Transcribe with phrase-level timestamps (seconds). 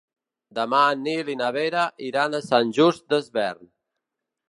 [0.59, 3.73] Demà en Nil i na Vera iran a Sant Just Desvern.